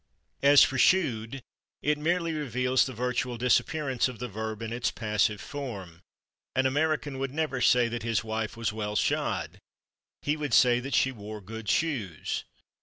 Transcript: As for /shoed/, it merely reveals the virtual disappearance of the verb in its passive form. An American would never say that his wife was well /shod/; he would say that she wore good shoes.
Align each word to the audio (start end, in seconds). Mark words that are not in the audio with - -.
As 0.41 0.63
for 0.63 0.77
/shoed/, 0.77 1.43
it 1.83 1.97
merely 1.99 2.33
reveals 2.33 2.83
the 2.87 2.91
virtual 2.93 3.37
disappearance 3.37 4.07
of 4.07 4.17
the 4.17 4.27
verb 4.27 4.63
in 4.63 4.73
its 4.73 4.89
passive 4.89 5.39
form. 5.39 6.01
An 6.55 6.65
American 6.65 7.19
would 7.19 7.29
never 7.31 7.61
say 7.61 7.87
that 7.87 8.01
his 8.01 8.23
wife 8.23 8.57
was 8.57 8.73
well 8.73 8.95
/shod/; 8.95 9.57
he 10.23 10.35
would 10.35 10.55
say 10.55 10.79
that 10.79 10.95
she 10.95 11.11
wore 11.11 11.39
good 11.39 11.69
shoes. 11.69 12.45